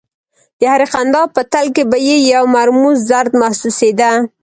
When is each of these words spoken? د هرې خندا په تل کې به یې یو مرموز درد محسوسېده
د 0.59 0.61
هرې 0.73 0.87
خندا 0.93 1.23
په 1.35 1.41
تل 1.51 1.67
کې 1.75 1.83
به 1.89 1.97
یې 2.07 2.17
یو 2.33 2.43
مرموز 2.55 2.97
درد 3.11 3.31
محسوسېده 3.41 4.11